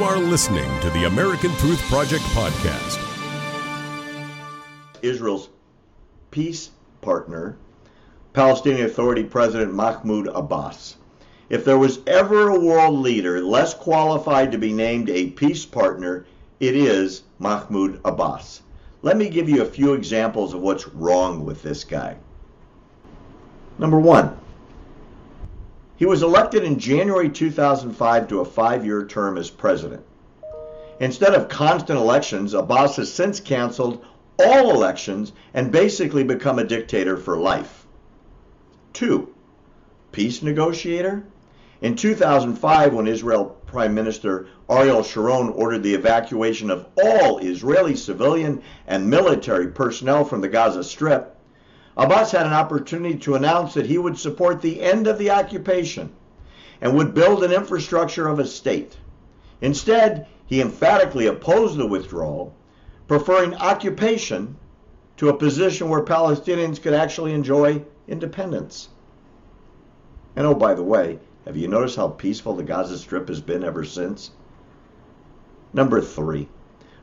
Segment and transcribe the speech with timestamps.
[0.00, 2.98] You are listening to the American Truth Project podcast.
[5.02, 5.50] Israel's
[6.30, 6.70] peace
[7.02, 7.58] partner,
[8.32, 10.96] Palestinian Authority President Mahmoud Abbas.
[11.50, 16.24] If there was ever a world leader less qualified to be named a peace partner,
[16.60, 18.62] it is Mahmoud Abbas.
[19.02, 22.16] Let me give you a few examples of what's wrong with this guy.
[23.78, 24.34] Number one,
[26.00, 30.02] he was elected in January 2005 to a five year term as president.
[30.98, 34.02] Instead of constant elections, Abbas has since canceled
[34.42, 37.86] all elections and basically become a dictator for life.
[38.94, 39.34] Two,
[40.10, 41.22] peace negotiator?
[41.82, 48.62] In 2005, when Israel Prime Minister Ariel Sharon ordered the evacuation of all Israeli civilian
[48.86, 51.36] and military personnel from the Gaza Strip,
[52.00, 56.10] Abbas had an opportunity to announce that he would support the end of the occupation
[56.80, 58.96] and would build an infrastructure of a state.
[59.60, 62.54] Instead, he emphatically opposed the withdrawal,
[63.06, 64.56] preferring occupation
[65.18, 68.88] to a position where Palestinians could actually enjoy independence.
[70.36, 73.62] And oh, by the way, have you noticed how peaceful the Gaza Strip has been
[73.62, 74.30] ever since?
[75.74, 76.48] Number three,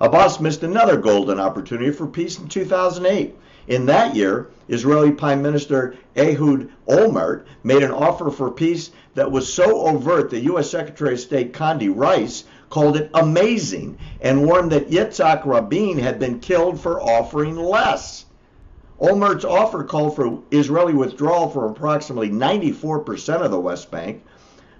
[0.00, 3.34] Abbas missed another golden opportunity for peace in 2008
[3.66, 9.50] in that year, Israeli Prime Minister Ehud Olmert made an offer for peace that was
[9.50, 10.70] so overt that U.S.
[10.70, 16.40] Secretary of State Condi Rice called it amazing and warned that Yitzhak Rabin had been
[16.40, 18.26] killed for offering less.
[19.00, 24.22] Olmert's offer called for Israeli withdrawal from approximately 94% of the West Bank,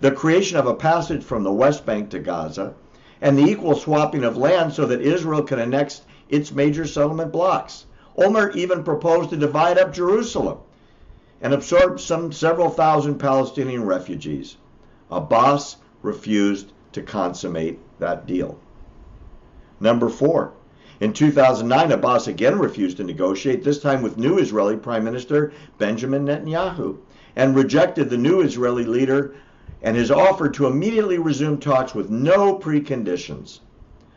[0.00, 2.72] the creation of a passage from the West Bank to Gaza,
[3.20, 7.86] and the equal swapping of land so that Israel can annex its major settlement blocks.
[8.16, 10.58] Olmert even proposed to divide up Jerusalem
[11.40, 14.56] and absorb some several thousand Palestinian refugees.
[15.10, 18.58] Abbas refused to consummate that deal.
[19.80, 20.52] Number four,
[21.00, 26.26] in 2009, Abbas again refused to negotiate, this time with new Israeli Prime Minister Benjamin
[26.26, 26.98] Netanyahu,
[27.36, 29.34] and rejected the new Israeli leader
[29.82, 33.60] and his offer to immediately resume talks with no preconditions.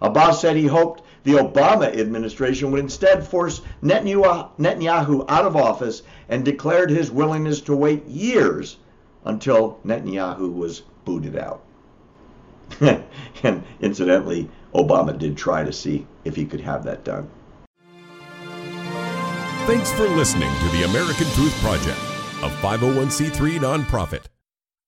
[0.00, 6.44] Abbas said he hoped the Obama administration would instead force Netanyahu out of office and
[6.44, 8.76] declared his willingness to wait years
[9.24, 11.62] until Netanyahu was booted out.
[12.80, 17.30] and incidentally, Obama did try to see if he could have that done.
[19.66, 21.98] Thanks for listening to the American Truth Project,
[22.42, 24.24] a 501c3 nonprofit.